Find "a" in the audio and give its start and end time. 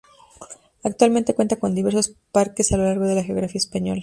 2.71-2.77